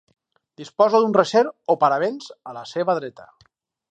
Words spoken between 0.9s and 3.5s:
d'un recer o paravents a la seva dreta.